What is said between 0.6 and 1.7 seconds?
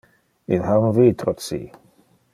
ha un vitro ci.